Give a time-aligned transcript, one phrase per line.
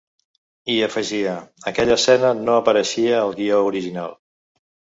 [0.75, 1.35] I afegia:
[1.73, 4.21] Aquella escena no apareixia al guió original.